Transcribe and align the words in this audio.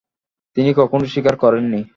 তিনি 0.57 0.71
কখনও 0.73 1.05
স্বীকার 1.05 1.35
করেননি। 1.43 1.81